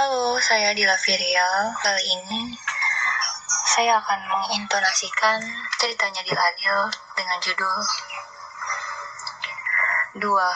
[0.00, 1.76] Halo, saya Dila Virial.
[1.76, 2.56] Kali ini
[3.76, 5.36] saya akan mengintonasikan
[5.76, 7.76] ceritanya di Adil dengan judul
[10.16, 10.48] Dua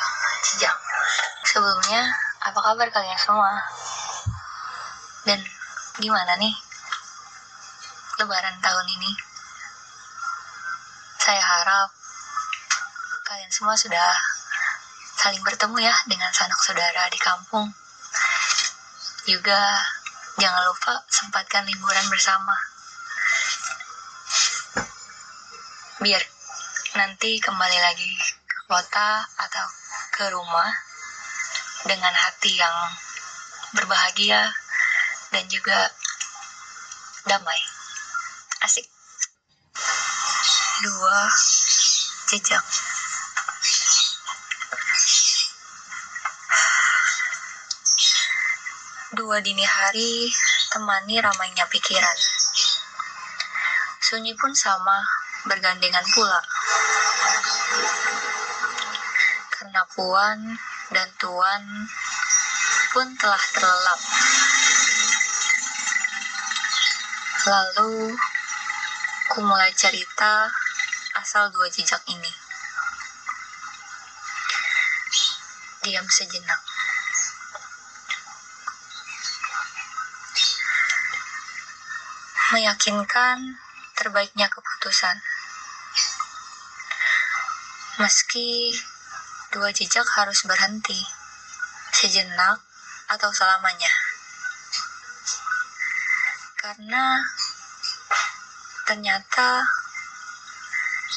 [0.48, 0.72] Jejak.
[1.44, 2.08] Sebelumnya,
[2.40, 3.52] apa kabar kalian semua?
[5.29, 5.45] Dan
[6.00, 6.56] gimana nih
[8.24, 9.12] lebaran tahun ini?
[11.20, 11.92] Saya harap
[13.29, 14.08] kalian semua sudah
[15.20, 17.84] saling bertemu ya dengan sanak saudara di kampung
[19.25, 19.80] juga
[20.36, 22.56] jangan lupa sempatkan liburan bersama.
[26.05, 26.20] Biar
[27.00, 28.10] nanti kembali lagi
[28.45, 29.66] ke kota atau
[30.12, 30.70] ke rumah
[31.88, 32.77] dengan hati yang
[33.73, 34.52] berbahagia
[35.33, 35.88] dan juga
[37.25, 37.61] damai.
[38.61, 38.86] Asik.
[40.84, 41.19] Dua
[42.28, 42.64] jejak.
[49.14, 50.27] Dua dini hari
[50.74, 52.18] temani ramainya pikiran.
[54.02, 55.06] Sunyi pun sama,
[55.47, 56.42] bergandengan pula.
[59.55, 60.58] Karena puan
[60.91, 61.62] dan tuan
[62.91, 64.00] pun telah terlelap.
[67.46, 68.19] Lalu,
[69.30, 70.50] ku mulai cerita
[71.14, 72.34] asal dua jejak ini.
[75.86, 76.64] Diam sejenak.
[82.54, 83.58] Meyakinkan
[83.98, 85.18] terbaiknya keputusan.
[87.98, 88.70] Meski
[89.50, 91.02] dua jejak harus berhenti
[91.90, 92.62] sejenak
[93.10, 93.90] atau selamanya.
[96.55, 97.27] Karena
[98.86, 99.66] ternyata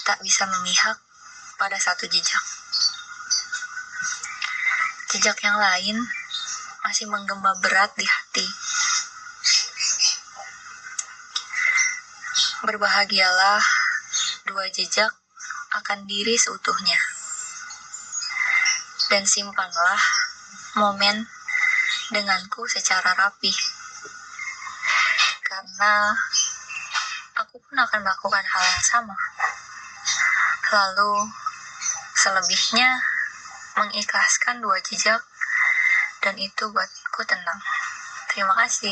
[0.01, 0.97] tak bisa memihak
[1.61, 2.43] pada satu jejak.
[5.13, 6.01] Jejak yang lain
[6.87, 8.47] masih menggema berat di hati.
[12.63, 13.59] Berbahagialah
[14.47, 15.11] dua jejak
[15.75, 16.95] akan diri seutuhnya.
[19.11, 19.99] Dan simpanlah
[20.79, 21.27] momen
[22.15, 23.51] denganku secara rapi.
[25.43, 26.15] Karena
[27.35, 29.17] aku pun akan melakukan hal yang sama.
[30.71, 31.35] Lalu
[32.15, 32.95] selebihnya
[33.75, 35.19] mengikhlaskan dua jejak
[36.27, 37.59] dan itu buatku tenang.
[38.27, 38.91] Terima kasih.